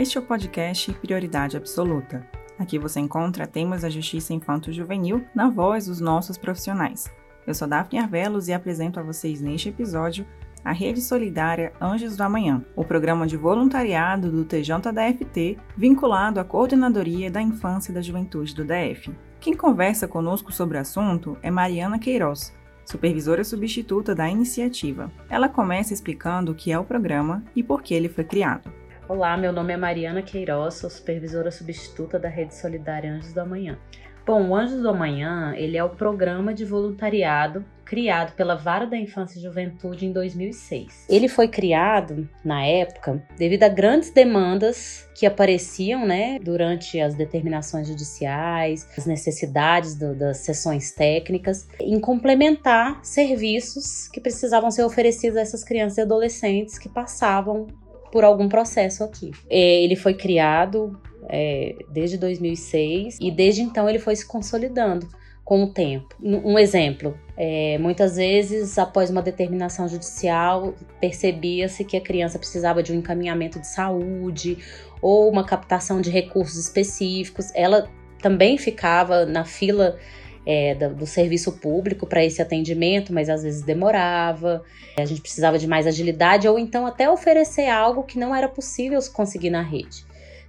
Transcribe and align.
Este 0.00 0.16
é 0.16 0.20
o 0.22 0.24
podcast 0.24 0.90
Prioridade 0.94 1.58
Absoluta. 1.58 2.26
Aqui 2.58 2.78
você 2.78 2.98
encontra 2.98 3.46
temas 3.46 3.82
da 3.82 3.90
justiça 3.90 4.32
infanto-juvenil 4.32 5.22
na 5.34 5.50
voz 5.50 5.88
dos 5.88 6.00
nossos 6.00 6.38
profissionais. 6.38 7.12
Eu 7.46 7.52
sou 7.52 7.68
Daphne 7.68 7.98
Arvelos 7.98 8.48
e 8.48 8.54
apresento 8.54 8.98
a 8.98 9.02
vocês 9.02 9.42
neste 9.42 9.68
episódio 9.68 10.24
a 10.64 10.72
Rede 10.72 11.02
Solidária 11.02 11.74
Anjos 11.78 12.16
do 12.16 12.22
Amanhã, 12.22 12.64
o 12.74 12.82
programa 12.82 13.26
de 13.26 13.36
voluntariado 13.36 14.30
do 14.30 14.42
TJDFT 14.42 15.58
vinculado 15.76 16.40
à 16.40 16.44
Coordenadoria 16.44 17.30
da 17.30 17.42
Infância 17.42 17.92
e 17.92 17.94
da 17.94 18.00
Juventude 18.00 18.54
do 18.54 18.64
DF. 18.64 19.14
Quem 19.38 19.52
conversa 19.52 20.08
conosco 20.08 20.50
sobre 20.50 20.78
o 20.78 20.80
assunto 20.80 21.36
é 21.42 21.50
Mariana 21.50 21.98
Queiroz, 21.98 22.54
supervisora 22.86 23.44
substituta 23.44 24.14
da 24.14 24.30
iniciativa. 24.30 25.12
Ela 25.28 25.46
começa 25.46 25.92
explicando 25.92 26.52
o 26.52 26.54
que 26.54 26.72
é 26.72 26.78
o 26.78 26.84
programa 26.84 27.44
e 27.54 27.62
por 27.62 27.82
que 27.82 27.92
ele 27.92 28.08
foi 28.08 28.24
criado. 28.24 28.79
Olá, 29.10 29.36
meu 29.36 29.52
nome 29.52 29.72
é 29.72 29.76
Mariana 29.76 30.22
Queiroz, 30.22 30.74
sou 30.74 30.88
supervisora 30.88 31.50
substituta 31.50 32.16
da 32.16 32.28
Rede 32.28 32.54
Solidária 32.54 33.12
Anjos 33.12 33.32
do 33.32 33.40
Amanhã. 33.40 33.76
Bom, 34.24 34.50
o 34.50 34.54
Anjos 34.54 34.80
do 34.80 34.88
Amanhã, 34.88 35.52
ele 35.56 35.76
é 35.76 35.82
o 35.82 35.88
programa 35.88 36.54
de 36.54 36.64
voluntariado 36.64 37.64
criado 37.84 38.36
pela 38.36 38.54
Vara 38.54 38.86
da 38.86 38.96
Infância 38.96 39.36
e 39.36 39.42
Juventude 39.42 40.06
em 40.06 40.12
2006. 40.12 41.06
Ele 41.08 41.26
foi 41.26 41.48
criado, 41.48 42.28
na 42.44 42.64
época, 42.64 43.20
devido 43.36 43.64
a 43.64 43.68
grandes 43.68 44.10
demandas 44.10 45.04
que 45.16 45.26
apareciam 45.26 46.06
né, 46.06 46.38
durante 46.38 47.00
as 47.00 47.16
determinações 47.16 47.88
judiciais, 47.88 48.88
as 48.96 49.06
necessidades 49.06 49.96
do, 49.96 50.14
das 50.14 50.36
sessões 50.36 50.92
técnicas, 50.92 51.66
em 51.80 51.98
complementar 51.98 53.00
serviços 53.04 54.06
que 54.06 54.20
precisavam 54.20 54.70
ser 54.70 54.84
oferecidos 54.84 55.36
a 55.36 55.40
essas 55.40 55.64
crianças 55.64 55.98
e 55.98 56.02
adolescentes 56.02 56.78
que 56.78 56.88
passavam 56.88 57.66
por 58.10 58.24
algum 58.24 58.48
processo 58.48 59.04
aqui. 59.04 59.30
É, 59.48 59.82
ele 59.82 59.96
foi 59.96 60.14
criado 60.14 61.00
é, 61.28 61.76
desde 61.88 62.18
2006 62.18 63.18
e 63.20 63.30
desde 63.30 63.62
então 63.62 63.88
ele 63.88 63.98
foi 63.98 64.16
se 64.16 64.26
consolidando 64.26 65.08
com 65.44 65.64
o 65.64 65.72
tempo. 65.72 66.14
Um 66.22 66.56
exemplo, 66.56 67.18
é, 67.36 67.76
muitas 67.78 68.16
vezes 68.16 68.78
após 68.78 69.10
uma 69.10 69.20
determinação 69.20 69.88
judicial 69.88 70.74
percebia-se 71.00 71.84
que 71.84 71.96
a 71.96 72.00
criança 72.00 72.38
precisava 72.38 72.82
de 72.82 72.92
um 72.92 72.96
encaminhamento 72.96 73.58
de 73.58 73.66
saúde 73.66 74.58
ou 75.02 75.28
uma 75.28 75.44
captação 75.44 76.00
de 76.00 76.08
recursos 76.08 76.56
específicos. 76.56 77.50
Ela 77.52 77.90
também 78.22 78.58
ficava 78.58 79.26
na 79.26 79.44
fila 79.44 79.98
é, 80.46 80.74
do, 80.74 80.94
do, 80.94 81.06
serviço 81.06 81.52
público 81.52 82.06
para 82.06 82.24
esse 82.24 82.40
atendimento, 82.40 83.12
mas 83.12 83.28
às 83.28 83.42
vezes 83.42 83.62
demorava, 83.62 84.62
a 84.98 85.04
gente 85.04 85.20
precisava 85.20 85.58
de 85.58 85.66
mais 85.66 85.86
agilidade 85.86 86.48
ou 86.48 86.58
então 86.58 86.86
até 86.86 87.10
oferecer 87.10 87.68
algo 87.68 88.02
que 88.02 88.18
não 88.18 88.34
era 88.34 88.48
possível 88.48 88.98
conseguir 89.12 89.50
na 89.50 89.62
rede. 89.62 90.04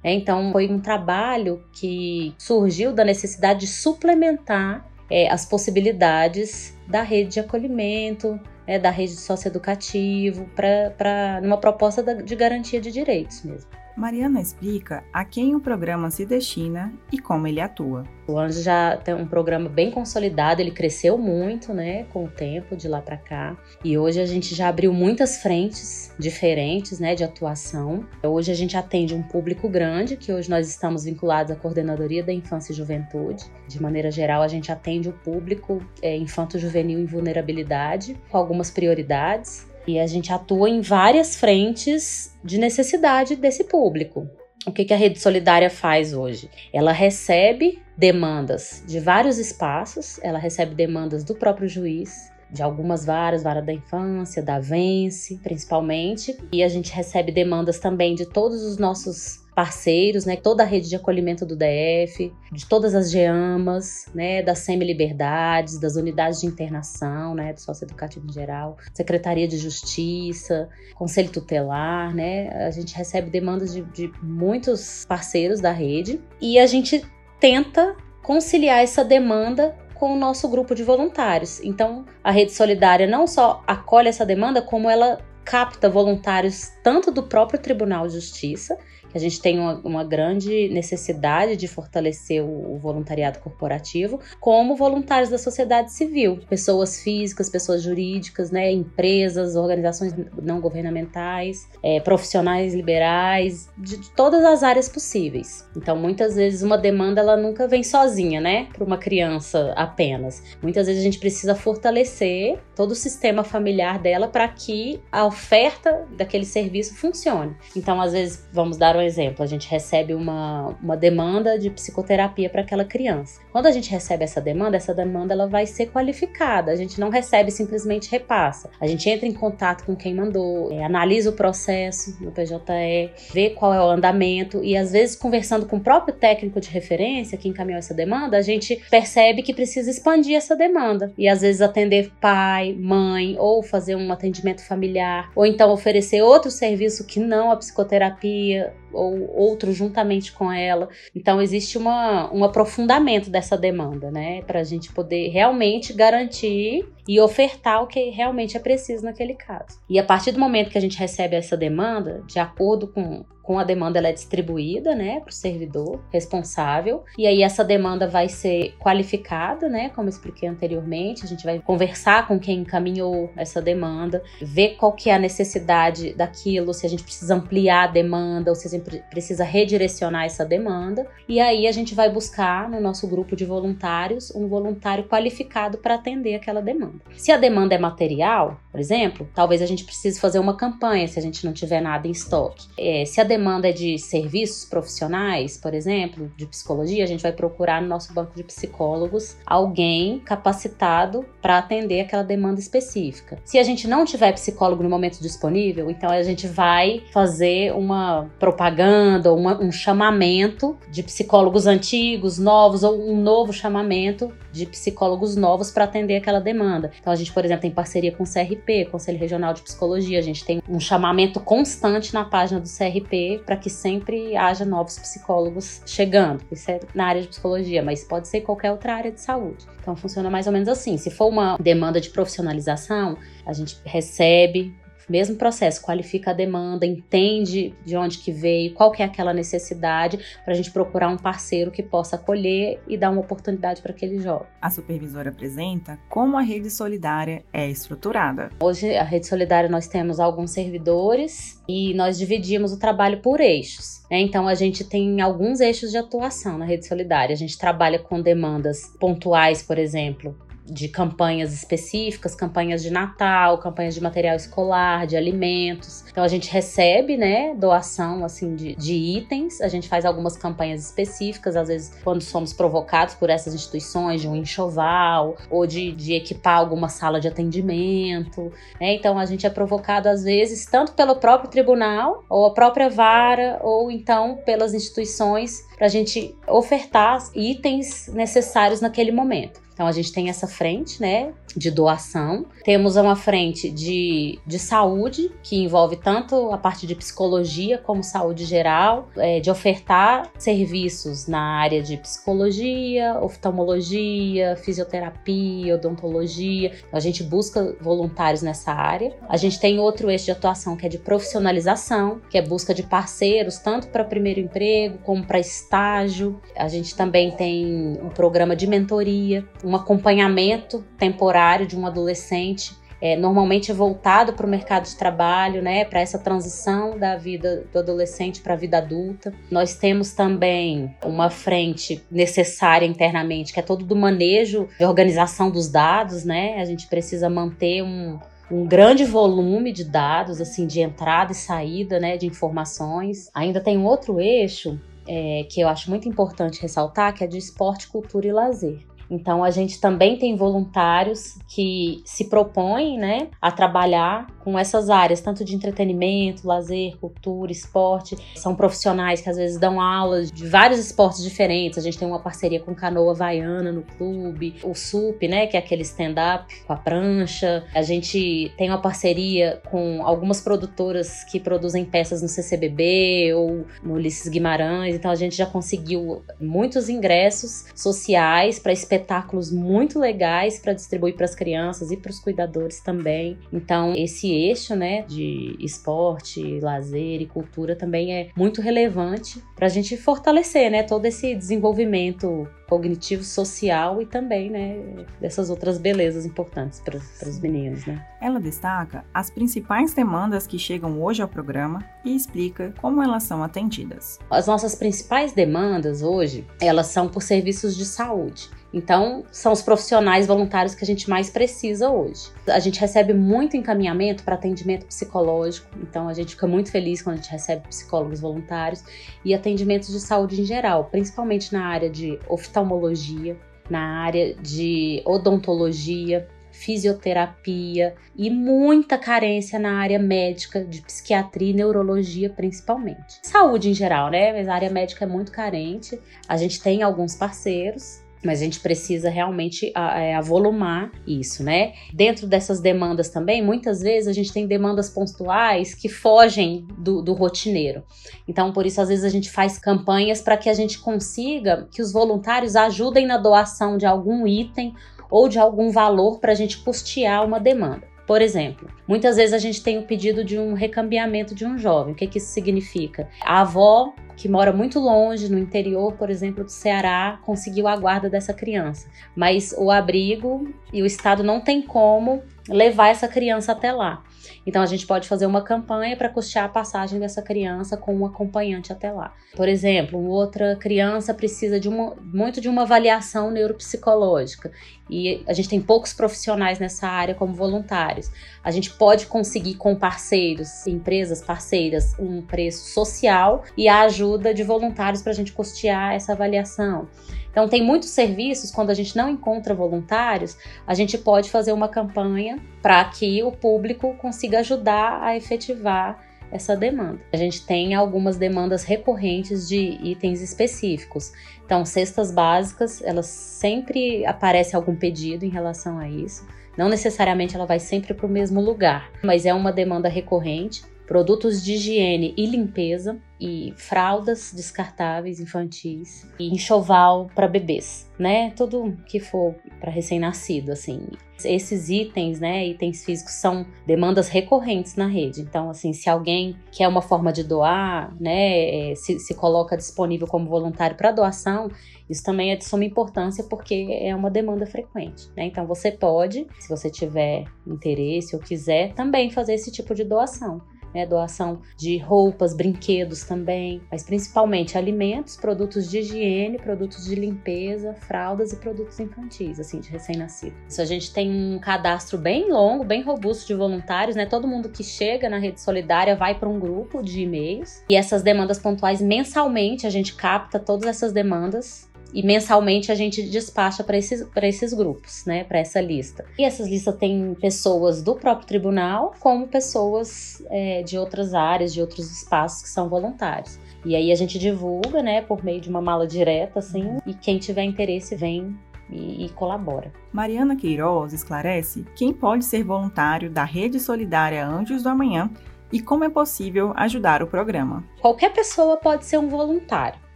É, 0.02 0.12
então, 0.12 0.52
foi 0.52 0.68
um 0.68 0.78
trabalho 0.78 1.62
que 1.72 2.34
surgiu 2.38 2.92
da 2.92 3.04
necessidade 3.04 3.60
de 3.60 3.66
suplementar 3.66 4.88
é, 5.10 5.28
as 5.28 5.44
possibilidades 5.44 6.74
da 6.86 7.02
rede 7.02 7.30
de 7.30 7.40
acolhimento, 7.40 8.38
é, 8.66 8.78
da 8.78 8.90
rede 8.90 9.16
socioeducativo, 9.16 10.48
para 10.54 11.40
numa 11.42 11.56
proposta 11.56 12.02
de 12.02 12.36
garantia 12.36 12.80
de 12.80 12.92
direitos 12.92 13.42
mesmo. 13.42 13.68
Mariana 13.98 14.40
explica 14.40 15.02
a 15.12 15.24
quem 15.24 15.56
o 15.56 15.60
programa 15.60 16.08
se 16.08 16.24
destina 16.24 16.92
e 17.12 17.18
como 17.18 17.48
ele 17.48 17.60
atua. 17.60 18.04
O 18.28 18.38
Anjo 18.38 18.62
já 18.62 18.96
tem 18.96 19.12
um 19.12 19.26
programa 19.26 19.68
bem 19.68 19.90
consolidado, 19.90 20.60
ele 20.60 20.70
cresceu 20.70 21.18
muito, 21.18 21.74
né, 21.74 22.04
com 22.04 22.24
o 22.24 22.28
tempo 22.28 22.76
de 22.76 22.86
lá 22.86 23.02
para 23.02 23.16
cá. 23.16 23.56
E 23.82 23.98
hoje 23.98 24.20
a 24.20 24.26
gente 24.26 24.54
já 24.54 24.68
abriu 24.68 24.92
muitas 24.92 25.42
frentes 25.42 26.14
diferentes, 26.16 27.00
né, 27.00 27.16
de 27.16 27.24
atuação. 27.24 28.06
Hoje 28.22 28.52
a 28.52 28.54
gente 28.54 28.76
atende 28.76 29.14
um 29.14 29.22
público 29.22 29.68
grande, 29.68 30.16
que 30.16 30.32
hoje 30.32 30.48
nós 30.48 30.68
estamos 30.68 31.04
vinculados 31.04 31.50
à 31.50 31.56
coordenadoria 31.56 32.22
da 32.22 32.32
infância 32.32 32.72
e 32.72 32.76
juventude. 32.76 33.46
De 33.66 33.82
maneira 33.82 34.12
geral, 34.12 34.42
a 34.42 34.48
gente 34.48 34.70
atende 34.70 35.08
o 35.08 35.12
público 35.12 35.82
é, 36.00 36.16
infanto-juvenil 36.16 37.00
em 37.00 37.04
vulnerabilidade, 37.04 38.16
com 38.30 38.38
algumas 38.38 38.70
prioridades. 38.70 39.67
E 39.88 39.98
a 39.98 40.06
gente 40.06 40.30
atua 40.30 40.68
em 40.68 40.82
várias 40.82 41.34
frentes 41.34 42.36
de 42.44 42.58
necessidade 42.58 43.34
desse 43.34 43.64
público. 43.64 44.28
O 44.66 44.70
que, 44.70 44.84
que 44.84 44.92
a 44.92 44.96
Rede 44.98 45.18
Solidária 45.18 45.70
faz 45.70 46.12
hoje? 46.12 46.50
Ela 46.74 46.92
recebe 46.92 47.80
demandas 47.96 48.84
de 48.86 49.00
vários 49.00 49.38
espaços, 49.38 50.22
ela 50.22 50.38
recebe 50.38 50.74
demandas 50.74 51.24
do 51.24 51.34
próprio 51.34 51.66
juiz, 51.66 52.30
de 52.50 52.62
algumas 52.62 53.06
varas, 53.06 53.42
vara 53.42 53.62
da 53.62 53.72
infância, 53.72 54.42
da 54.42 54.60
Vence, 54.60 55.40
principalmente, 55.42 56.36
e 56.52 56.62
a 56.62 56.68
gente 56.68 56.92
recebe 56.92 57.32
demandas 57.32 57.78
também 57.78 58.14
de 58.14 58.26
todos 58.26 58.62
os 58.62 58.76
nossos 58.76 59.38
parceiros, 59.58 60.24
né, 60.24 60.36
toda 60.36 60.62
a 60.62 60.66
rede 60.66 60.88
de 60.88 60.94
acolhimento 60.94 61.44
do 61.44 61.56
DF, 61.56 62.32
de 62.52 62.64
todas 62.64 62.94
as 62.94 63.10
GEAMAS, 63.10 64.06
né, 64.14 64.40
das 64.40 64.60
semi-liberdades, 64.60 65.80
das 65.80 65.96
unidades 65.96 66.40
de 66.40 66.46
internação, 66.46 67.34
né, 67.34 67.52
do 67.52 67.60
socioeducativo 67.60 68.24
em 68.24 68.32
geral, 68.32 68.76
Secretaria 68.94 69.48
de 69.48 69.58
Justiça, 69.58 70.68
Conselho 70.94 71.28
Tutelar, 71.30 72.14
né, 72.14 72.66
a 72.68 72.70
gente 72.70 72.94
recebe 72.94 73.30
demandas 73.30 73.74
de, 73.74 73.82
de 73.82 74.12
muitos 74.22 75.04
parceiros 75.08 75.60
da 75.60 75.72
rede 75.72 76.20
e 76.40 76.56
a 76.56 76.66
gente 76.68 77.04
tenta 77.40 77.96
conciliar 78.22 78.78
essa 78.78 79.04
demanda 79.04 79.74
com 79.92 80.14
o 80.14 80.16
nosso 80.16 80.48
grupo 80.48 80.72
de 80.72 80.84
voluntários. 80.84 81.60
Então, 81.64 82.04
a 82.22 82.30
Rede 82.30 82.52
Solidária 82.52 83.08
não 83.08 83.26
só 83.26 83.60
acolhe 83.66 84.06
essa 84.06 84.24
demanda, 84.24 84.62
como 84.62 84.88
ela 84.88 85.18
capta 85.48 85.88
voluntários 85.88 86.72
tanto 86.82 87.10
do 87.10 87.22
próprio 87.22 87.58
Tribunal 87.58 88.06
de 88.06 88.12
Justiça 88.12 88.76
que 89.10 89.16
a 89.16 89.20
gente 89.20 89.40
tem 89.40 89.58
uma, 89.58 89.74
uma 89.84 90.04
grande 90.04 90.68
necessidade 90.68 91.56
de 91.56 91.66
fortalecer 91.66 92.42
o, 92.42 92.74
o, 92.74 92.78
voluntariado 92.78 93.38
corporativo, 93.38 94.20
como 94.40 94.76
voluntários 94.76 95.30
da 95.30 95.38
sociedade 95.38 95.92
civil, 95.92 96.40
pessoas 96.48 97.02
físicas, 97.02 97.48
pessoas 97.48 97.82
jurídicas, 97.82 98.50
né, 98.50 98.70
empresas, 98.70 99.56
organizações 99.56 100.14
não 100.40 100.60
governamentais, 100.60 101.68
é, 101.82 102.00
profissionais 102.00 102.74
liberais, 102.74 103.68
de, 103.78 103.96
de, 103.96 104.10
todas 104.10 104.44
as 104.44 104.62
áreas 104.62 104.88
possíveis. 104.88 105.66
Então, 105.76 105.96
muitas 105.96 106.36
vezes 106.36 106.62
uma 106.62 106.76
demanda 106.76 107.20
ela 107.20 107.36
nunca 107.36 107.66
vem 107.66 107.82
sozinha, 107.82 108.40
né, 108.40 108.68
para 108.72 108.84
uma 108.84 108.98
criança 108.98 109.72
apenas. 109.76 110.42
Muitas 110.62 110.86
vezes 110.86 111.00
a 111.00 111.04
gente 111.04 111.18
precisa 111.18 111.54
fortalecer 111.54 112.58
todo 112.74 112.92
o 112.92 112.94
sistema 112.94 113.42
familiar 113.42 113.98
dela 113.98 114.28
para 114.28 114.46
que 114.48 115.00
a 115.10 115.30
oferta 115.38 116.04
daquele 116.16 116.44
serviço 116.44 116.96
funcione. 116.96 117.54
Então, 117.76 118.00
às 118.00 118.12
vezes, 118.12 118.48
vamos 118.52 118.76
dar 118.76 118.96
um 118.96 119.00
exemplo, 119.00 119.44
a 119.44 119.46
gente 119.46 119.68
recebe 119.70 120.12
uma, 120.12 120.76
uma 120.82 120.96
demanda 120.96 121.56
de 121.56 121.70
psicoterapia 121.70 122.50
para 122.50 122.62
aquela 122.62 122.84
criança. 122.84 123.40
Quando 123.52 123.66
a 123.66 123.70
gente 123.70 123.90
recebe 123.90 124.24
essa 124.24 124.40
demanda, 124.40 124.76
essa 124.76 124.92
demanda 124.92 125.32
ela 125.32 125.46
vai 125.46 125.64
ser 125.64 125.86
qualificada. 125.86 126.72
A 126.72 126.76
gente 126.76 126.98
não 126.98 127.08
recebe 127.08 127.50
simplesmente 127.50 128.10
repassa. 128.10 128.68
A 128.80 128.86
gente 128.86 129.08
entra 129.08 129.26
em 129.26 129.32
contato 129.32 129.84
com 129.84 129.94
quem 129.94 130.14
mandou, 130.14 130.72
é, 130.72 130.84
analisa 130.84 131.30
o 131.30 131.32
processo 131.32 132.16
no 132.20 132.32
PJE, 132.32 133.10
vê 133.32 133.50
qual 133.50 133.72
é 133.72 133.80
o 133.80 133.88
andamento 133.88 134.62
e 134.62 134.76
às 134.76 134.92
vezes 134.92 135.14
conversando 135.14 135.66
com 135.66 135.76
o 135.76 135.80
próprio 135.80 136.14
técnico 136.14 136.60
de 136.60 136.68
referência 136.68 137.38
que 137.38 137.48
encaminhou 137.48 137.78
essa 137.78 137.94
demanda, 137.94 138.36
a 138.36 138.42
gente 138.42 138.76
percebe 138.90 139.42
que 139.42 139.54
precisa 139.54 139.90
expandir 139.90 140.36
essa 140.36 140.56
demanda 140.56 141.12
e 141.16 141.28
às 141.28 141.40
vezes 141.42 141.60
atender 141.60 142.10
pai, 142.20 142.76
mãe 142.78 143.36
ou 143.38 143.62
fazer 143.62 143.94
um 143.94 144.12
atendimento 144.12 144.64
familiar 144.64 145.27
ou 145.34 145.46
então 145.46 145.70
oferecer 145.70 146.22
outro 146.22 146.50
serviço 146.50 147.06
que 147.06 147.20
não 147.20 147.50
a 147.50 147.56
psicoterapia 147.56 148.72
ou 148.92 149.30
outro 149.36 149.72
juntamente 149.72 150.32
com 150.32 150.50
ela. 150.50 150.88
Então 151.14 151.40
existe 151.40 151.76
uma, 151.76 152.32
um 152.32 152.44
aprofundamento 152.44 153.30
dessa 153.30 153.56
demanda, 153.56 154.10
né, 154.10 154.42
para 154.42 154.60
a 154.60 154.64
gente 154.64 154.92
poder 154.92 155.28
realmente 155.28 155.92
garantir 155.92 156.86
e 157.06 157.20
ofertar 157.20 157.82
o 157.82 157.86
que 157.86 158.10
realmente 158.10 158.56
é 158.56 158.60
preciso 158.60 159.04
naquele 159.04 159.34
caso. 159.34 159.80
E 159.88 159.98
a 159.98 160.04
partir 160.04 160.32
do 160.32 160.40
momento 160.40 160.70
que 160.70 160.78
a 160.78 160.80
gente 160.80 160.98
recebe 160.98 161.36
essa 161.36 161.56
demanda, 161.56 162.22
de 162.26 162.38
acordo 162.38 162.88
com 162.88 163.24
com 163.48 163.58
a 163.58 163.64
demanda 163.64 163.98
ela 163.98 164.08
é 164.08 164.12
distribuída, 164.12 164.94
né, 164.94 165.20
para 165.20 165.30
o 165.30 165.32
servidor 165.32 166.02
responsável. 166.12 167.02
E 167.16 167.26
aí 167.26 167.42
essa 167.42 167.64
demanda 167.64 168.06
vai 168.06 168.28
ser 168.28 168.74
qualificada, 168.78 169.70
né, 169.70 169.88
como 169.88 170.06
expliquei 170.06 170.46
anteriormente. 170.46 171.24
A 171.24 171.26
gente 171.26 171.44
vai 171.44 171.58
conversar 171.58 172.28
com 172.28 172.38
quem 172.38 172.58
encaminhou 172.58 173.30
essa 173.34 173.62
demanda, 173.62 174.22
ver 174.42 174.76
qual 174.76 174.92
que 174.92 175.08
é 175.08 175.14
a 175.14 175.18
necessidade 175.18 176.12
daquilo, 176.12 176.74
se 176.74 176.84
a 176.84 176.90
gente 176.90 177.02
precisa 177.02 177.36
ampliar 177.36 177.84
a 177.84 177.86
demanda 177.86 178.50
ou 178.50 178.54
se 178.54 178.66
a 178.66 178.70
gente 178.70 179.02
precisa 179.08 179.44
redirecionar 179.44 180.26
essa 180.26 180.44
demanda. 180.44 181.06
E 181.26 181.40
aí 181.40 181.66
a 181.66 181.72
gente 181.72 181.94
vai 181.94 182.10
buscar 182.12 182.68
no 182.68 182.78
nosso 182.78 183.08
grupo 183.08 183.34
de 183.34 183.46
voluntários 183.46 184.30
um 184.34 184.46
voluntário 184.46 185.04
qualificado 185.04 185.78
para 185.78 185.94
atender 185.94 186.34
aquela 186.34 186.60
demanda. 186.60 187.00
Se 187.16 187.32
a 187.32 187.38
demanda 187.38 187.74
é 187.74 187.78
material, 187.78 188.60
por 188.70 188.78
exemplo, 188.78 189.26
talvez 189.34 189.62
a 189.62 189.66
gente 189.66 189.84
precise 189.84 190.20
fazer 190.20 190.38
uma 190.38 190.54
campanha 190.54 191.08
se 191.08 191.18
a 191.18 191.22
gente 191.22 191.46
não 191.46 191.54
tiver 191.54 191.80
nada 191.80 192.06
em 192.06 192.10
estoque. 192.10 192.68
É, 192.78 193.06
se 193.06 193.22
a 193.22 193.24
demanda 193.24 193.37
é 193.64 193.72
de 193.72 193.98
serviços 193.98 194.64
profissionais, 194.64 195.56
por 195.56 195.74
exemplo, 195.74 196.30
de 196.36 196.46
psicologia, 196.46 197.04
a 197.04 197.06
gente 197.06 197.22
vai 197.22 197.32
procurar 197.32 197.80
no 197.80 197.88
nosso 197.88 198.12
banco 198.12 198.34
de 198.34 198.42
psicólogos 198.42 199.36
alguém 199.46 200.18
capacitado 200.20 201.24
para 201.40 201.58
atender 201.58 202.00
aquela 202.00 202.22
demanda 202.22 202.60
específica. 202.60 203.38
Se 203.44 203.58
a 203.58 203.62
gente 203.62 203.86
não 203.86 204.04
tiver 204.04 204.32
psicólogo 204.32 204.82
no 204.82 204.90
momento 204.90 205.20
disponível, 205.20 205.90
então 205.90 206.10
a 206.10 206.22
gente 206.22 206.46
vai 206.46 207.02
fazer 207.12 207.72
uma 207.74 208.28
propaganda, 208.38 209.32
uma, 209.32 209.60
um 209.60 209.70
chamamento 209.70 210.76
de 210.90 211.02
psicólogos 211.02 211.66
antigos, 211.66 212.38
novos, 212.38 212.82
ou 212.82 213.10
um 213.10 213.20
novo 213.20 213.52
chamamento 213.52 214.32
de 214.52 214.66
psicólogos 214.66 215.36
novos 215.36 215.70
para 215.70 215.84
atender 215.84 216.16
aquela 216.16 216.40
demanda. 216.40 216.90
Então 217.00 217.12
a 217.12 217.16
gente, 217.16 217.32
por 217.32 217.44
exemplo, 217.44 217.62
tem 217.62 217.70
parceria 217.70 218.12
com 218.12 218.24
o 218.24 218.26
CRP, 218.26 218.86
Conselho 218.90 219.18
Regional 219.18 219.54
de 219.54 219.62
Psicologia, 219.62 220.18
a 220.18 220.22
gente 220.22 220.44
tem 220.44 220.62
um 220.68 220.80
chamamento 220.80 221.40
constante 221.40 222.12
na 222.12 222.24
página 222.24 222.60
do 222.60 222.68
CRP 222.68 223.27
para 223.36 223.56
que 223.56 223.68
sempre 223.68 224.36
haja 224.36 224.64
novos 224.64 224.98
psicólogos 224.98 225.82
chegando. 225.84 226.42
Isso 226.50 226.70
é 226.70 226.80
na 226.94 227.06
área 227.06 227.20
de 227.20 227.28
psicologia, 227.28 227.82
mas 227.82 228.04
pode 228.04 228.28
ser 228.28 228.40
qualquer 228.40 228.70
outra 228.70 228.94
área 228.94 229.12
de 229.12 229.20
saúde. 229.20 229.66
Então 229.80 229.94
funciona 229.94 230.30
mais 230.30 230.46
ou 230.46 230.52
menos 230.52 230.68
assim. 230.68 230.96
Se 230.96 231.10
for 231.10 231.26
uma 231.26 231.58
demanda 231.58 232.00
de 232.00 232.08
profissionalização, 232.10 233.18
a 233.44 233.52
gente 233.52 233.78
recebe 233.84 234.74
mesmo 235.08 235.36
processo, 235.36 235.82
qualifica 235.82 236.30
a 236.30 236.34
demanda, 236.34 236.84
entende 236.86 237.74
de 237.84 237.96
onde 237.96 238.18
que 238.18 238.30
veio, 238.30 238.74
qual 238.74 238.90
que 238.92 239.02
é 239.02 239.06
aquela 239.06 239.32
necessidade, 239.32 240.18
para 240.44 240.52
a 240.52 240.56
gente 240.56 240.70
procurar 240.70 241.08
um 241.08 241.16
parceiro 241.16 241.70
que 241.70 241.82
possa 241.82 242.16
acolher 242.16 242.80
e 242.86 242.96
dar 242.96 243.10
uma 243.10 243.20
oportunidade 243.20 243.80
para 243.82 243.92
aquele 243.92 244.18
jovem. 244.20 244.46
A 244.60 244.70
supervisora 244.70 245.30
apresenta 245.30 245.98
como 246.08 246.36
a 246.36 246.42
rede 246.42 246.70
solidária 246.70 247.44
é 247.52 247.68
estruturada. 247.68 248.50
Hoje, 248.60 248.96
a 248.96 249.04
rede 249.04 249.26
solidária, 249.26 249.68
nós 249.68 249.86
temos 249.86 250.20
alguns 250.20 250.50
servidores 250.50 251.62
e 251.68 251.94
nós 251.94 252.18
dividimos 252.18 252.72
o 252.72 252.78
trabalho 252.78 253.20
por 253.20 253.40
eixos. 253.40 254.02
Né? 254.10 254.20
Então, 254.20 254.48
a 254.48 254.54
gente 254.54 254.84
tem 254.84 255.20
alguns 255.20 255.60
eixos 255.60 255.90
de 255.90 255.98
atuação 255.98 256.58
na 256.58 256.64
rede 256.64 256.86
solidária. 256.86 257.32
A 257.32 257.36
gente 257.36 257.58
trabalha 257.58 257.98
com 257.98 258.20
demandas 258.20 258.82
pontuais, 258.98 259.62
por 259.62 259.78
exemplo, 259.78 260.36
de 260.68 260.88
campanhas 260.88 261.52
específicas, 261.52 262.34
campanhas 262.34 262.82
de 262.82 262.90
Natal, 262.90 263.58
campanhas 263.58 263.94
de 263.94 264.00
material 264.00 264.36
escolar, 264.36 265.06
de 265.06 265.16
alimentos. 265.16 266.04
Então 266.10 266.22
a 266.22 266.28
gente 266.28 266.50
recebe, 266.50 267.16
né, 267.16 267.54
doação 267.54 268.24
assim 268.24 268.54
de, 268.54 268.74
de 268.74 268.94
itens. 268.94 269.60
A 269.60 269.68
gente 269.68 269.88
faz 269.88 270.04
algumas 270.04 270.36
campanhas 270.36 270.84
específicas, 270.84 271.56
às 271.56 271.68
vezes 271.68 271.92
quando 272.04 272.22
somos 272.22 272.52
provocados 272.52 273.14
por 273.14 273.30
essas 273.30 273.54
instituições 273.54 274.20
de 274.20 274.28
um 274.28 274.36
enxoval 274.36 275.36
ou 275.50 275.66
de, 275.66 275.92
de 275.92 276.14
equipar 276.14 276.58
alguma 276.58 276.88
sala 276.88 277.20
de 277.20 277.28
atendimento. 277.28 278.52
Né? 278.80 278.94
Então 278.94 279.18
a 279.18 279.24
gente 279.24 279.46
é 279.46 279.50
provocado 279.50 280.08
às 280.08 280.24
vezes 280.24 280.66
tanto 280.66 280.92
pelo 280.92 281.16
próprio 281.16 281.50
tribunal 281.50 282.24
ou 282.28 282.46
a 282.46 282.54
própria 282.54 282.88
vara 282.88 283.58
ou 283.62 283.90
então 283.90 284.38
pelas 284.44 284.74
instituições 284.74 285.66
para 285.76 285.86
a 285.86 285.90
gente 285.90 286.34
ofertar 286.46 287.18
itens 287.34 288.08
necessários 288.08 288.80
naquele 288.80 289.12
momento. 289.12 289.67
Então 289.78 289.86
a 289.86 289.92
gente 289.92 290.10
tem 290.10 290.28
essa 290.28 290.48
frente, 290.48 291.00
né, 291.00 291.32
de 291.56 291.70
doação. 291.70 292.46
Temos 292.64 292.96
uma 292.96 293.14
frente 293.14 293.70
de, 293.70 294.40
de 294.44 294.58
saúde, 294.58 295.30
que 295.40 295.54
envolve 295.54 295.94
tanto 295.94 296.50
a 296.50 296.58
parte 296.58 296.84
de 296.84 296.96
psicologia 296.96 297.78
como 297.78 298.02
saúde 298.02 298.44
geral, 298.44 299.08
é, 299.16 299.38
de 299.38 299.48
ofertar 299.48 300.32
serviços 300.36 301.28
na 301.28 301.60
área 301.60 301.80
de 301.80 301.96
psicologia, 301.96 303.20
oftalmologia, 303.22 304.56
fisioterapia, 304.56 305.76
odontologia. 305.76 306.72
A 306.92 306.98
gente 306.98 307.22
busca 307.22 307.76
voluntários 307.80 308.42
nessa 308.42 308.72
área. 308.72 309.16
A 309.28 309.36
gente 309.36 309.60
tem 309.60 309.78
outro 309.78 310.10
eixo 310.10 310.24
de 310.24 310.32
atuação 310.32 310.76
que 310.76 310.86
é 310.86 310.88
de 310.88 310.98
profissionalização, 310.98 312.20
que 312.28 312.36
é 312.36 312.42
busca 312.42 312.74
de 312.74 312.82
parceiros, 312.82 313.58
tanto 313.58 313.86
para 313.88 314.02
primeiro 314.02 314.40
emprego 314.40 314.98
como 315.04 315.24
para 315.24 315.38
estágio. 315.38 316.40
A 316.56 316.66
gente 316.66 316.96
também 316.96 317.30
tem 317.30 317.96
um 318.02 318.08
programa 318.08 318.56
de 318.56 318.66
mentoria, 318.66 319.46
um 319.68 319.76
acompanhamento 319.76 320.84
temporário 320.96 321.66
de 321.66 321.76
um 321.76 321.86
adolescente 321.86 322.72
é, 323.00 323.16
normalmente 323.16 323.72
voltado 323.72 324.32
para 324.32 324.46
o 324.46 324.48
mercado 324.48 324.84
de 324.84 324.96
trabalho, 324.96 325.62
né, 325.62 325.84
para 325.84 326.00
essa 326.00 326.18
transição 326.18 326.98
da 326.98 327.16
vida 327.16 327.64
do 327.72 327.78
adolescente 327.78 328.40
para 328.40 328.54
a 328.54 328.56
vida 328.56 328.78
adulta. 328.78 329.32
Nós 329.50 329.76
temos 329.76 330.12
também 330.12 330.94
uma 331.04 331.30
frente 331.30 332.02
necessária 332.10 332.86
internamente, 332.86 333.52
que 333.52 333.60
é 333.60 333.62
todo 333.62 333.84
do 333.84 333.94
manejo 333.94 334.68
e 334.80 334.84
organização 334.84 335.50
dos 335.50 335.68
dados, 335.68 336.24
né? 336.24 336.60
A 336.60 336.64
gente 336.64 336.88
precisa 336.88 337.30
manter 337.30 337.82
um, 337.82 338.18
um 338.50 338.66
grande 338.66 339.04
volume 339.04 339.72
de 339.72 339.84
dados, 339.84 340.40
assim, 340.40 340.66
de 340.66 340.80
entrada 340.80 341.32
e 341.32 341.36
saída, 341.36 342.00
né, 342.00 342.16
de 342.16 342.26
informações. 342.26 343.30
Ainda 343.32 343.60
tem 343.60 343.78
um 343.78 343.84
outro 343.84 344.20
eixo 344.20 344.80
é, 345.06 345.46
que 345.48 345.60
eu 345.60 345.68
acho 345.68 345.88
muito 345.88 346.08
importante 346.08 346.60
ressaltar, 346.60 347.14
que 347.14 347.22
é 347.22 347.26
de 347.26 347.38
esporte, 347.38 347.88
cultura 347.88 348.26
e 348.26 348.32
lazer. 348.32 348.80
Então 349.10 349.42
a 349.42 349.50
gente 349.50 349.80
também 349.80 350.18
tem 350.18 350.36
voluntários 350.36 351.38
que 351.48 352.02
se 352.04 352.24
propõem, 352.26 352.98
né, 352.98 353.28
a 353.40 353.50
trabalhar 353.50 354.26
com 354.44 354.58
essas 354.58 354.90
áreas, 354.90 355.20
tanto 355.20 355.44
de 355.44 355.54
entretenimento, 355.54 356.46
lazer, 356.46 356.96
cultura, 356.98 357.50
esporte. 357.52 358.16
São 358.34 358.54
profissionais 358.54 359.20
que 359.20 359.28
às 359.28 359.36
vezes 359.36 359.58
dão 359.58 359.80
aulas 359.80 360.30
de 360.30 360.46
vários 360.46 360.78
esportes 360.78 361.22
diferentes. 361.22 361.78
A 361.78 361.82
gente 361.82 361.98
tem 361.98 362.08
uma 362.08 362.18
parceria 362.18 362.60
com 362.60 362.74
Canoa 362.74 363.12
Havaiana 363.12 363.72
no 363.72 363.82
clube, 363.82 364.56
o 364.62 364.74
SUP, 364.74 365.26
né, 365.28 365.46
que 365.46 365.56
é 365.56 365.60
aquele 365.60 365.82
stand-up 365.82 366.62
com 366.66 366.72
a 366.72 366.76
prancha. 366.76 367.64
A 367.74 367.82
gente 367.82 368.52
tem 368.56 368.68
uma 368.68 368.80
parceria 368.80 369.60
com 369.70 370.02
algumas 370.02 370.40
produtoras 370.40 371.24
que 371.24 371.40
produzem 371.40 371.84
peças 371.84 372.22
no 372.22 372.28
CCBB 372.28 373.32
ou 373.34 373.66
no 373.82 373.94
Ulisses 373.94 374.28
Guimarães. 374.28 374.94
Então 374.94 375.10
a 375.10 375.14
gente 375.16 375.36
já 375.36 375.46
conseguiu 375.46 376.22
muitos 376.40 376.88
ingressos 376.88 377.66
sociais 377.74 378.58
para 378.58 378.72
espetáculos 378.72 378.97
espetáculos 378.98 379.52
muito 379.52 379.98
legais 379.98 380.58
para 380.58 380.72
distribuir 380.72 381.14
para 381.14 381.24
as 381.24 381.34
crianças 381.34 381.90
e 381.90 381.96
para 381.96 382.10
os 382.10 382.18
cuidadores 382.18 382.80
também. 382.80 383.38
Então, 383.52 383.94
esse 383.96 384.30
eixo, 384.30 384.74
né, 384.74 385.02
de 385.02 385.56
esporte, 385.60 386.60
lazer 386.60 387.22
e 387.22 387.26
cultura 387.26 387.76
também 387.76 388.14
é 388.14 388.28
muito 388.36 388.60
relevante 388.60 389.42
para 389.54 389.66
a 389.66 389.70
gente 389.70 389.96
fortalecer, 389.96 390.70
né, 390.70 390.82
todo 390.82 391.06
esse 391.06 391.34
desenvolvimento 391.34 392.48
cognitivo, 392.68 393.24
social 393.24 394.02
e 394.02 394.06
também, 394.06 394.50
né, 394.50 395.06
dessas 395.20 395.48
outras 395.48 395.78
belezas 395.78 396.26
importantes 396.26 396.80
para 396.80 396.98
os 397.28 397.40
meninos, 397.40 397.86
né. 397.86 398.04
Ela 398.20 398.38
destaca 398.38 399.04
as 399.14 399.30
principais 399.30 399.94
demandas 399.94 400.46
que 400.46 400.58
chegam 400.58 401.00
hoje 401.02 401.22
ao 401.22 401.28
programa 401.28 401.84
e 402.04 402.14
explica 402.14 402.74
como 402.80 403.02
elas 403.02 403.22
são 403.22 403.42
atendidas. 403.42 404.18
As 404.30 404.46
nossas 404.46 404.74
principais 404.74 405.32
demandas 405.32 406.02
hoje, 406.02 406.46
elas 406.60 406.88
são 406.88 407.08
por 407.08 407.22
serviços 407.22 407.76
de 407.76 407.86
saúde. 407.86 408.50
Então, 408.72 409.24
são 409.32 409.52
os 409.52 409.62
profissionais 409.62 410.26
voluntários 410.26 410.74
que 410.74 410.84
a 410.84 410.86
gente 410.86 411.08
mais 411.08 411.30
precisa 411.30 411.88
hoje. 411.88 412.30
A 412.46 412.58
gente 412.58 412.78
recebe 412.78 413.14
muito 413.14 413.56
encaminhamento 413.56 414.22
para 414.22 414.34
atendimento 414.34 414.86
psicológico, 414.86 415.68
então 415.80 416.08
a 416.08 416.12
gente 416.12 416.34
fica 416.34 416.46
muito 416.46 416.70
feliz 416.70 417.00
quando 417.00 417.14
a 417.14 417.16
gente 417.16 417.30
recebe 417.30 417.66
psicólogos 417.68 418.20
voluntários 418.20 418.84
e 419.24 419.34
atendimentos 419.34 419.90
de 419.90 420.00
saúde 420.00 420.40
em 420.40 420.44
geral, 420.44 420.84
principalmente 420.84 421.52
na 421.52 421.66
área 421.66 421.88
de 421.88 422.18
oftalmologia, 422.28 423.38
na 423.70 424.02
área 424.02 424.34
de 424.34 425.02
odontologia, 425.06 426.28
fisioterapia 426.50 427.94
e 428.16 428.28
muita 428.30 428.98
carência 428.98 429.58
na 429.58 429.78
área 429.78 429.98
médica, 429.98 430.64
de 430.64 430.82
psiquiatria 430.82 431.50
e 431.50 431.54
neurologia 431.54 432.28
principalmente. 432.28 433.20
Saúde 433.22 433.70
em 433.70 433.74
geral, 433.74 434.10
né? 434.10 434.32
Mas 434.32 434.48
a 434.48 434.54
área 434.54 434.70
médica 434.70 435.04
é 435.04 435.08
muito 435.08 435.30
carente. 435.30 435.98
A 436.26 436.36
gente 436.36 436.60
tem 436.60 436.82
alguns 436.82 437.14
parceiros, 437.14 438.02
mas 438.24 438.40
a 438.40 438.44
gente 438.44 438.60
precisa 438.60 439.08
realmente 439.10 439.72
é, 439.74 440.14
avolumar 440.14 440.90
isso, 441.06 441.42
né? 441.42 441.72
Dentro 441.92 442.26
dessas 442.26 442.60
demandas 442.60 443.08
também, 443.08 443.42
muitas 443.42 443.80
vezes 443.80 444.08
a 444.08 444.12
gente 444.12 444.32
tem 444.32 444.46
demandas 444.46 444.90
pontuais 444.90 445.74
que 445.74 445.88
fogem 445.88 446.66
do, 446.78 447.02
do 447.02 447.12
rotineiro. 447.12 447.82
Então, 448.26 448.52
por 448.52 448.66
isso, 448.66 448.80
às 448.80 448.88
vezes 448.88 449.04
a 449.04 449.08
gente 449.08 449.30
faz 449.30 449.58
campanhas 449.58 450.20
para 450.20 450.36
que 450.36 450.48
a 450.48 450.54
gente 450.54 450.78
consiga 450.78 451.68
que 451.70 451.82
os 451.82 451.92
voluntários 451.92 452.56
ajudem 452.56 453.06
na 453.06 453.16
doação 453.16 453.76
de 453.76 453.86
algum 453.86 454.26
item 454.26 454.74
ou 455.10 455.28
de 455.28 455.38
algum 455.38 455.70
valor 455.70 456.18
para 456.18 456.32
a 456.32 456.34
gente 456.34 456.58
custear 456.58 457.24
uma 457.24 457.40
demanda. 457.40 457.86
Por 458.06 458.22
exemplo, 458.22 458.68
muitas 458.86 459.16
vezes 459.16 459.34
a 459.34 459.38
gente 459.38 459.62
tem 459.62 459.78
o 459.78 459.82
pedido 459.82 460.24
de 460.24 460.38
um 460.38 460.54
recambiamento 460.54 461.34
de 461.34 461.44
um 461.44 461.58
jovem. 461.58 461.92
O 461.92 461.96
que, 461.96 462.06
que 462.06 462.16
isso 462.16 462.32
significa? 462.32 463.06
A 463.22 463.42
avó 463.42 463.92
que 464.18 464.28
mora 464.28 464.52
muito 464.52 464.80
longe, 464.80 465.30
no 465.30 465.38
interior, 465.38 465.92
por 465.92 466.10
exemplo, 466.10 466.42
do 466.42 466.50
Ceará, 466.50 467.20
conseguiu 467.22 467.68
a 467.68 467.76
guarda 467.76 468.10
dessa 468.10 468.34
criança. 468.34 468.88
Mas 469.14 469.54
o 469.56 469.70
abrigo 469.70 470.52
e 470.72 470.82
o 470.82 470.86
Estado 470.86 471.22
não 471.22 471.40
tem 471.40 471.62
como 471.62 472.20
levar 472.48 472.88
essa 472.88 473.06
criança 473.06 473.52
até 473.52 473.70
lá. 473.70 474.02
Então 474.44 474.60
a 474.60 474.66
gente 474.66 474.86
pode 474.86 475.06
fazer 475.06 475.24
uma 475.24 475.42
campanha 475.42 475.96
para 475.96 476.08
custear 476.08 476.46
a 476.46 476.48
passagem 476.48 476.98
dessa 476.98 477.22
criança 477.22 477.76
com 477.76 477.94
um 477.94 478.04
acompanhante 478.04 478.72
até 478.72 478.90
lá. 478.90 479.14
Por 479.36 479.48
exemplo, 479.48 480.02
outra 480.04 480.56
criança 480.56 481.14
precisa 481.14 481.60
de 481.60 481.68
uma, 481.68 481.94
muito 482.02 482.40
de 482.40 482.48
uma 482.48 482.62
avaliação 482.62 483.30
neuropsicológica 483.30 484.50
e 484.90 485.22
a 485.26 485.32
gente 485.32 485.48
tem 485.48 485.60
poucos 485.60 485.92
profissionais 485.92 486.58
nessa 486.58 486.86
área 486.86 487.14
como 487.14 487.34
voluntários. 487.34 488.10
A 488.42 488.50
gente 488.50 488.70
pode 488.70 489.06
conseguir 489.06 489.54
com 489.54 489.74
parceiros, 489.74 490.66
empresas 490.66 491.20
parceiras, 491.20 491.94
um 491.98 492.22
preço 492.22 492.72
social 492.72 493.44
e 493.56 493.68
a 493.68 493.80
ajuda 493.82 494.32
de 494.32 494.42
voluntários 494.42 495.02
para 495.02 495.12
a 495.12 495.14
gente 495.14 495.32
custear 495.32 495.94
essa 495.94 496.12
avaliação. 496.12 496.88
Então, 497.30 497.48
tem 497.48 497.62
muitos 497.62 497.90
serviços, 497.90 498.50
quando 498.50 498.70
a 498.70 498.74
gente 498.74 498.96
não 498.96 499.08
encontra 499.08 499.54
voluntários, 499.54 500.36
a 500.66 500.74
gente 500.74 500.98
pode 500.98 501.30
fazer 501.30 501.52
uma 501.52 501.68
campanha 501.68 502.38
para 502.60 502.84
que 502.86 503.22
o 503.22 503.30
público 503.30 503.94
consiga 503.94 504.40
ajudar 504.40 505.02
a 505.02 505.16
efetivar 505.16 506.07
essa 506.30 506.56
demanda. 506.56 507.00
A 507.12 507.16
gente 507.16 507.44
tem 507.44 507.74
algumas 507.74 508.16
demandas 508.16 508.64
recorrentes 508.64 509.48
de 509.48 509.78
itens 509.82 510.20
específicos. 510.20 511.12
Então, 511.44 511.64
cestas 511.64 512.10
básicas, 512.10 512.82
elas 512.82 513.06
sempre 513.06 514.04
aparece 514.06 514.54
algum 514.54 514.74
pedido 514.74 515.24
em 515.24 515.30
relação 515.30 515.78
a 515.78 515.88
isso. 515.88 516.26
Não 516.56 516.68
necessariamente 516.68 517.36
ela 517.36 517.46
vai 517.46 517.60
sempre 517.60 517.94
para 517.94 518.06
o 518.06 518.08
mesmo 518.08 518.40
lugar, 518.40 518.90
mas 519.02 519.24
é 519.24 519.32
uma 519.32 519.52
demanda 519.52 519.88
recorrente 519.88 520.62
produtos 520.88 521.44
de 521.44 521.52
higiene 521.52 522.14
e 522.16 522.24
limpeza 522.24 522.98
e 523.20 523.52
fraldas 523.56 524.32
descartáveis 524.34 525.20
infantis 525.20 526.08
e 526.18 526.32
enxoval 526.32 527.10
para 527.14 527.28
bebês, 527.28 527.90
né? 527.98 528.30
Tudo 528.30 528.74
que 528.86 528.98
for 528.98 529.34
para 529.60 529.70
recém-nascido, 529.70 530.50
assim. 530.50 530.80
Esses 531.22 531.68
itens, 531.68 532.20
né, 532.20 532.46
itens 532.46 532.84
físicos 532.84 533.14
são 533.14 533.44
demandas 533.66 534.08
recorrentes 534.08 534.76
na 534.76 534.86
rede. 534.86 535.20
Então, 535.20 535.50
assim, 535.50 535.72
se 535.72 535.90
alguém 535.90 536.36
quer 536.52 536.68
uma 536.68 536.80
forma 536.80 537.12
de 537.12 537.24
doar, 537.24 537.94
né, 538.00 538.70
é, 538.70 538.74
se, 538.76 539.00
se 539.00 539.14
coloca 539.14 539.56
disponível 539.56 540.06
como 540.06 540.30
voluntário 540.30 540.76
para 540.76 540.92
doação, 540.92 541.50
isso 541.90 542.04
também 542.04 542.30
é 542.30 542.36
de 542.36 542.44
suma 542.44 542.64
importância 542.64 543.24
porque 543.24 543.66
é 543.82 543.94
uma 543.94 544.10
demanda 544.10 544.46
frequente, 544.46 545.08
né? 545.16 545.24
Então, 545.24 545.44
você 545.44 545.72
pode, 545.72 546.26
se 546.38 546.48
você 546.48 546.70
tiver 546.70 547.24
interesse 547.46 548.14
ou 548.14 548.22
quiser, 548.22 548.72
também 548.74 549.10
fazer 549.10 549.34
esse 549.34 549.50
tipo 549.50 549.74
de 549.74 549.84
doação 549.84 550.40
né, 550.74 550.86
doação 550.86 551.40
de 551.56 551.78
roupas, 551.78 552.34
brinquedos 552.34 553.04
também, 553.04 553.62
mas 553.70 553.82
principalmente 553.82 554.56
alimentos, 554.56 555.16
produtos 555.16 555.70
de 555.70 555.78
higiene, 555.78 556.38
produtos 556.38 556.84
de 556.84 556.94
limpeza, 556.94 557.74
fraldas 557.74 558.32
e 558.32 558.36
produtos 558.36 558.78
infantis, 558.80 559.40
assim, 559.40 559.60
de 559.60 559.70
recém-nascido. 559.70 560.34
Isso 560.48 560.60
a 560.60 560.64
gente 560.64 560.92
tem 560.92 561.10
um 561.10 561.38
cadastro 561.38 561.98
bem 561.98 562.30
longo, 562.30 562.64
bem 562.64 562.82
robusto 562.82 563.26
de 563.26 563.34
voluntários, 563.34 563.96
né? 563.96 564.06
Todo 564.06 564.26
mundo 564.26 564.48
que 564.48 564.62
chega 564.62 565.08
na 565.08 565.18
rede 565.18 565.40
solidária 565.40 565.96
vai 565.96 566.18
para 566.18 566.28
um 566.28 566.38
grupo 566.38 566.82
de 566.82 567.02
e-mails 567.02 567.62
e 567.68 567.76
essas 567.76 568.02
demandas 568.02 568.38
pontuais 568.38 568.80
mensalmente 568.80 569.66
a 569.66 569.70
gente 569.70 569.94
capta 569.94 570.38
todas 570.38 570.68
essas 570.68 570.92
demandas 570.92 571.67
e 571.92 572.02
mensalmente 572.02 572.70
a 572.70 572.74
gente 572.74 573.02
despacha 573.02 573.64
para 573.64 573.76
esses, 573.76 574.06
esses 574.22 574.52
grupos, 574.52 575.04
né, 575.06 575.24
para 575.24 575.38
essa 575.38 575.60
lista. 575.60 576.04
E 576.18 576.24
essas 576.24 576.48
listas 576.48 576.76
têm 576.76 577.14
pessoas 577.20 577.82
do 577.82 577.94
próprio 577.94 578.26
tribunal, 578.26 578.94
como 579.00 579.26
pessoas 579.26 580.22
é, 580.30 580.62
de 580.62 580.78
outras 580.78 581.14
áreas, 581.14 581.52
de 581.52 581.60
outros 581.60 581.90
espaços 581.90 582.42
que 582.42 582.48
são 582.48 582.68
voluntários. 582.68 583.38
E 583.64 583.74
aí 583.74 583.90
a 583.90 583.94
gente 583.94 584.18
divulga, 584.18 584.82
né, 584.82 585.02
por 585.02 585.24
meio 585.24 585.40
de 585.40 585.48
uma 585.48 585.60
mala 585.60 585.86
direta, 585.86 586.38
assim, 586.38 586.78
e 586.86 586.94
quem 586.94 587.18
tiver 587.18 587.42
interesse 587.42 587.96
vem 587.96 588.36
e, 588.70 589.06
e, 589.06 589.08
colabora. 589.10 589.72
Mariana 589.92 590.36
Queiroz 590.36 590.92
esclarece 590.92 591.64
quem 591.74 591.92
pode 591.92 592.24
ser 592.24 592.44
voluntário 592.44 593.10
da 593.10 593.24
Rede 593.24 593.58
Solidária 593.58 594.26
Anjos 594.26 594.62
do 594.62 594.68
Amanhã 594.68 595.10
e 595.50 595.60
como 595.60 595.84
é 595.84 595.88
possível 595.88 596.52
ajudar 596.54 597.02
o 597.02 597.06
programa. 597.06 597.64
Qualquer 597.80 598.12
pessoa 598.12 598.56
pode 598.58 598.84
ser 598.84 598.98
um 598.98 599.08
voluntário, 599.08 599.80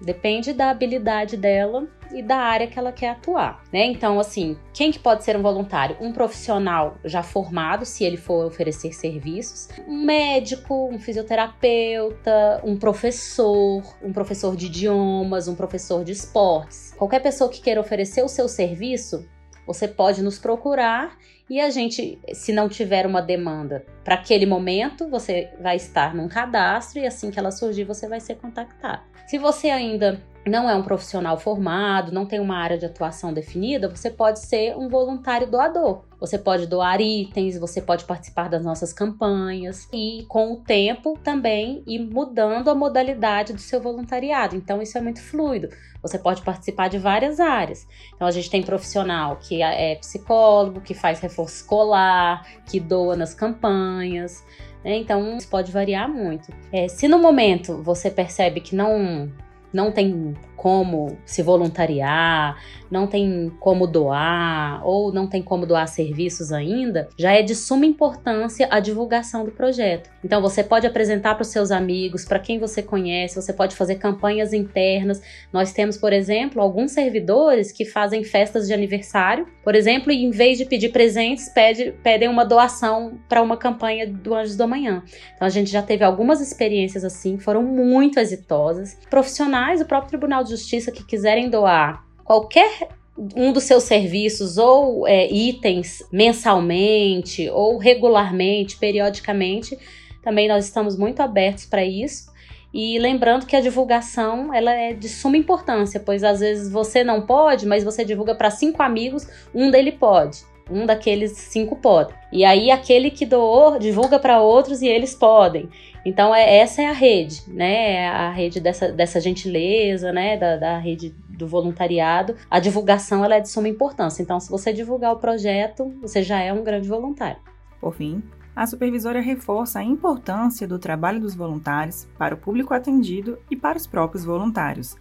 depende 0.04 0.52
da 0.52 0.70
habilidade 0.70 1.36
dela 1.36 1.86
e 2.12 2.22
da 2.22 2.36
área 2.36 2.66
que 2.66 2.78
ela 2.78 2.92
quer 2.92 3.10
atuar, 3.10 3.62
né? 3.72 3.86
Então, 3.86 4.20
assim, 4.20 4.56
quem 4.72 4.92
que 4.92 4.98
pode 4.98 5.24
ser 5.24 5.36
um 5.36 5.42
voluntário? 5.42 5.96
Um 6.00 6.12
profissional 6.12 6.98
já 7.04 7.22
formado, 7.22 7.84
se 7.84 8.04
ele 8.04 8.16
for 8.16 8.46
oferecer 8.46 8.92
serviços, 8.92 9.68
um 9.88 10.04
médico, 10.04 10.88
um 10.92 10.98
fisioterapeuta, 10.98 12.60
um 12.64 12.76
professor, 12.76 13.82
um 14.02 14.12
professor 14.12 14.56
de 14.56 14.66
idiomas, 14.66 15.48
um 15.48 15.54
professor 15.54 16.04
de 16.04 16.12
esportes. 16.12 16.92
Qualquer 16.98 17.20
pessoa 17.20 17.48
que 17.50 17.60
queira 17.60 17.80
oferecer 17.80 18.22
o 18.22 18.28
seu 18.28 18.48
serviço, 18.48 19.26
você 19.66 19.86
pode 19.86 20.22
nos 20.22 20.38
procurar 20.38 21.16
e 21.48 21.60
a 21.60 21.70
gente, 21.70 22.18
se 22.32 22.52
não 22.52 22.68
tiver 22.68 23.06
uma 23.06 23.20
demanda 23.20 23.84
para 24.04 24.14
aquele 24.14 24.46
momento, 24.46 25.08
você 25.08 25.50
vai 25.60 25.76
estar 25.76 26.14
num 26.14 26.28
cadastro 26.28 27.00
e 27.00 27.06
assim 27.06 27.30
que 27.30 27.38
ela 27.38 27.50
surgir, 27.50 27.84
você 27.84 28.08
vai 28.08 28.20
ser 28.20 28.36
contactado. 28.36 29.02
Se 29.26 29.38
você 29.38 29.70
ainda 29.70 30.22
não 30.44 30.68
é 30.68 30.74
um 30.74 30.82
profissional 30.82 31.38
formado, 31.38 32.12
não 32.12 32.26
tem 32.26 32.40
uma 32.40 32.56
área 32.56 32.76
de 32.76 32.84
atuação 32.84 33.32
definida, 33.32 33.88
você 33.88 34.10
pode 34.10 34.40
ser 34.40 34.76
um 34.76 34.88
voluntário 34.88 35.48
doador. 35.48 36.02
Você 36.18 36.38
pode 36.38 36.66
doar 36.66 37.00
itens, 37.00 37.58
você 37.58 37.80
pode 37.80 38.04
participar 38.04 38.48
das 38.48 38.64
nossas 38.64 38.92
campanhas 38.92 39.88
e, 39.92 40.24
com 40.28 40.52
o 40.52 40.56
tempo, 40.56 41.18
também 41.22 41.82
ir 41.86 41.98
mudando 41.98 42.70
a 42.70 42.74
modalidade 42.74 43.52
do 43.52 43.60
seu 43.60 43.80
voluntariado. 43.80 44.54
Então, 44.54 44.80
isso 44.80 44.96
é 44.96 45.00
muito 45.00 45.20
fluido. 45.20 45.68
Você 46.00 46.18
pode 46.18 46.42
participar 46.42 46.88
de 46.88 46.98
várias 46.98 47.40
áreas. 47.40 47.86
Então, 48.14 48.26
a 48.26 48.30
gente 48.30 48.50
tem 48.50 48.62
profissional 48.62 49.36
que 49.36 49.62
é 49.62 49.96
psicólogo, 49.96 50.80
que 50.80 50.94
faz 50.94 51.18
reforço 51.18 51.56
escolar, 51.56 52.46
que 52.66 52.78
doa 52.78 53.16
nas 53.16 53.34
campanhas. 53.34 54.44
Né? 54.84 54.96
Então, 54.98 55.36
isso 55.36 55.48
pode 55.48 55.72
variar 55.72 56.08
muito. 56.08 56.52
É, 56.72 56.86
se 56.86 57.08
no 57.08 57.18
momento 57.18 57.82
você 57.82 58.10
percebe 58.10 58.60
que 58.60 58.76
não 58.76 59.28
não 59.72 59.90
tem 59.90 60.34
como 60.62 61.18
se 61.26 61.42
voluntariar, 61.42 62.56
não 62.88 63.08
tem 63.08 63.50
como 63.58 63.84
doar 63.84 64.86
ou 64.86 65.12
não 65.12 65.26
tem 65.26 65.42
como 65.42 65.66
doar 65.66 65.88
serviços 65.88 66.52
ainda, 66.52 67.08
já 67.18 67.32
é 67.32 67.42
de 67.42 67.52
suma 67.52 67.84
importância 67.84 68.68
a 68.70 68.78
divulgação 68.78 69.44
do 69.44 69.50
projeto. 69.50 70.08
Então 70.22 70.40
você 70.40 70.62
pode 70.62 70.86
apresentar 70.86 71.34
para 71.34 71.42
os 71.42 71.48
seus 71.48 71.72
amigos, 71.72 72.24
para 72.24 72.38
quem 72.38 72.60
você 72.60 72.80
conhece, 72.80 73.34
você 73.34 73.52
pode 73.52 73.74
fazer 73.74 73.96
campanhas 73.96 74.52
internas. 74.52 75.20
Nós 75.52 75.72
temos, 75.72 75.96
por 75.96 76.12
exemplo, 76.12 76.62
alguns 76.62 76.92
servidores 76.92 77.72
que 77.72 77.84
fazem 77.84 78.22
festas 78.22 78.68
de 78.68 78.72
aniversário, 78.72 79.48
por 79.64 79.74
exemplo, 79.74 80.12
e 80.12 80.22
em 80.22 80.30
vez 80.30 80.58
de 80.58 80.64
pedir 80.64 80.90
presentes, 80.90 81.48
pede, 81.48 81.92
pedem 82.04 82.28
uma 82.28 82.44
doação 82.44 83.18
para 83.28 83.42
uma 83.42 83.56
campanha 83.56 84.06
do 84.06 84.32
Anjos 84.32 84.54
do 84.54 84.62
Amanhã. 84.62 85.02
Então 85.34 85.46
a 85.46 85.50
gente 85.50 85.72
já 85.72 85.82
teve 85.82 86.04
algumas 86.04 86.40
experiências 86.40 87.04
assim, 87.04 87.36
foram 87.36 87.64
muito 87.64 88.20
exitosas. 88.20 88.96
Profissionais, 89.10 89.80
o 89.80 89.86
próprio 89.86 90.10
Tribunal 90.10 90.44
de 90.44 90.51
Justiça 90.52 90.92
que 90.92 91.02
quiserem 91.04 91.48
doar 91.48 92.04
qualquer 92.24 92.88
um 93.36 93.52
dos 93.52 93.64
seus 93.64 93.84
serviços 93.84 94.58
ou 94.58 95.06
é, 95.06 95.30
itens 95.30 96.02
mensalmente 96.12 97.48
ou 97.50 97.78
regularmente, 97.78 98.76
periodicamente, 98.76 99.78
também 100.22 100.48
nós 100.48 100.64
estamos 100.64 100.96
muito 100.96 101.20
abertos 101.20 101.66
para 101.66 101.84
isso. 101.84 102.30
E 102.72 102.98
lembrando 102.98 103.44
que 103.44 103.56
a 103.56 103.60
divulgação 103.60 104.52
ela 104.52 104.72
é 104.72 104.94
de 104.94 105.08
suma 105.08 105.36
importância, 105.36 106.00
pois 106.00 106.24
às 106.24 106.40
vezes 106.40 106.70
você 106.70 107.04
não 107.04 107.26
pode, 107.26 107.66
mas 107.66 107.84
você 107.84 108.04
divulga 108.04 108.34
para 108.34 108.50
cinco 108.50 108.82
amigos, 108.82 109.26
um 109.54 109.70
dele 109.70 109.92
pode, 109.92 110.38
um 110.72 110.86
daqueles 110.86 111.32
cinco 111.32 111.76
pode. 111.76 112.14
E 112.32 112.44
aí 112.44 112.70
aquele 112.70 113.10
que 113.10 113.26
doou 113.26 113.78
divulga 113.78 114.18
para 114.18 114.40
outros 114.40 114.80
e 114.82 114.88
eles 114.88 115.14
podem. 115.14 115.68
Então 116.04 116.34
é, 116.34 116.58
essa 116.58 116.82
é 116.82 116.86
a 116.86 116.92
rede, 116.92 117.42
né? 117.46 117.92
É 117.94 118.08
a 118.08 118.30
rede 118.30 118.60
dessa, 118.60 118.90
dessa 118.90 119.20
gentileza, 119.20 120.12
né? 120.12 120.36
Da, 120.36 120.56
da 120.56 120.78
rede 120.78 121.14
do 121.28 121.46
voluntariado, 121.46 122.36
a 122.50 122.60
divulgação 122.60 123.24
ela 123.24 123.36
é 123.36 123.40
de 123.40 123.48
suma 123.48 123.68
importância. 123.68 124.22
Então, 124.22 124.38
se 124.38 124.50
você 124.50 124.72
divulgar 124.72 125.12
o 125.12 125.18
projeto, 125.18 125.92
você 126.00 126.22
já 126.22 126.40
é 126.40 126.52
um 126.52 126.62
grande 126.62 126.88
voluntário. 126.88 127.38
Por 127.80 127.94
fim, 127.94 128.22
a 128.54 128.66
supervisora 128.66 129.20
reforça 129.20 129.80
a 129.80 129.84
importância 129.84 130.68
do 130.68 130.78
trabalho 130.78 131.20
dos 131.20 131.34
voluntários 131.34 132.06
para 132.18 132.34
o 132.34 132.38
público 132.38 132.74
atendido 132.74 133.38
e 133.50 133.56
para 133.56 133.78
os 133.78 133.86
próprios 133.86 134.24
voluntários. 134.24 134.94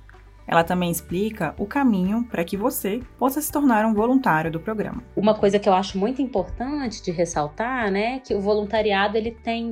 Ela 0.51 0.65
também 0.65 0.91
explica 0.91 1.55
o 1.58 1.65
caminho 1.65 2.25
para 2.29 2.43
que 2.43 2.58
você 2.58 3.01
possa 3.17 3.41
se 3.41 3.50
tornar 3.50 3.86
um 3.86 3.93
voluntário 3.93 4.51
do 4.51 4.60
programa. 4.60 5.01
Uma 5.15 5.34
coisa 5.34 5.58
que 5.58 5.70
eu 5.70 5.74
acho 5.74 5.98
muito 5.98 6.22
importante 6.22 7.01
de 7.01 7.10
ressaltar, 7.10 7.89
né, 7.89 8.20
que 8.20 8.36
o 8.36 8.41
voluntariado 8.41 9.17
ele 9.17 9.31
tem 9.31 9.72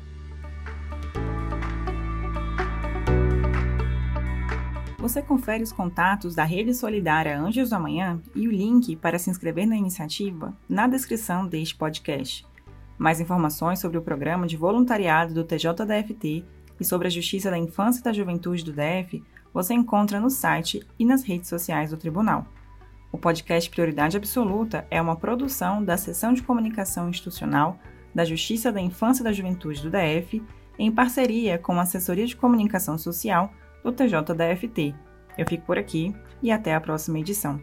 Você 5.06 5.22
confere 5.22 5.62
os 5.62 5.72
contatos 5.72 6.34
da 6.34 6.44
Rede 6.44 6.74
Solidária 6.74 7.40
Anjos 7.40 7.70
do 7.70 7.76
Amanhã 7.76 8.20
e 8.34 8.48
o 8.48 8.52
link 8.52 8.96
para 8.96 9.20
se 9.20 9.30
inscrever 9.30 9.68
na 9.68 9.78
iniciativa 9.78 10.52
na 10.68 10.88
descrição 10.88 11.46
deste 11.46 11.76
podcast. 11.76 12.44
Mais 12.98 13.22
informações 13.22 13.78
sobre 13.78 14.00
o 14.00 14.02
programa 14.02 14.48
de 14.48 14.58
voluntariado 14.58 15.32
do 15.34 15.44
TJDFT 15.44 16.44
e 16.80 16.84
sobre 16.84 17.08
a 17.08 17.12
Justiça 17.12 17.52
da 17.52 17.58
Infância 17.58 18.00
e 18.00 18.04
da 18.04 18.12
Juventude 18.12 18.64
do 18.64 18.74
DF 18.74 19.24
você 19.54 19.74
encontra 19.74 20.20
no 20.20 20.30
site 20.30 20.86
e 20.98 21.06
nas 21.06 21.24
redes 21.24 21.50
sociais 21.50 21.92
do 21.92 21.98
Tribunal. 21.98 22.48
O 23.16 23.18
podcast 23.18 23.70
Prioridade 23.70 24.18
Absoluta 24.18 24.86
é 24.92 25.02
uma 25.02 25.16
produção 25.16 25.82
da 25.82 25.96
Seção 25.96 26.34
de 26.34 26.44
Comunicação 26.44 27.08
Institucional 27.08 27.80
da 28.14 28.26
Justiça 28.26 28.74
da 28.74 28.82
Infância 28.82 29.22
e 29.22 29.24
da 29.24 29.32
Juventude 29.32 29.82
do 29.82 29.90
DF, 29.90 30.44
em 30.78 30.92
parceria 30.92 31.58
com 31.58 31.80
a 31.80 31.84
Assessoria 31.84 32.28
de 32.28 32.36
Comunicação 32.36 32.98
Social 32.98 33.54
do 33.82 33.94
TJDFT. 33.94 34.94
Eu 35.38 35.48
fico 35.48 35.66
por 35.66 35.78
aqui 35.78 36.14
e 36.44 36.52
até 36.52 36.76
a 36.76 36.82
próxima 36.82 37.18
edição. 37.18 37.58